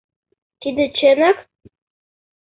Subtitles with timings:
[0.61, 1.37] —Тиде чынак?